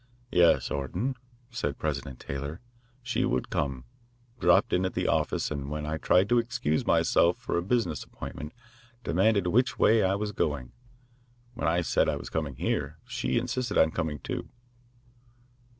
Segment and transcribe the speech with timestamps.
[0.31, 1.13] "Yes, Orton,"
[1.51, 2.59] said President Taylor,
[3.03, 3.83] "she would come
[4.39, 8.03] dropped in at the office and when I tried to excuse myself for a business
[8.03, 8.51] appointment,
[9.03, 10.71] demanded which way I was going.
[11.53, 14.49] When I said I was coming here, she insisted on coming, too."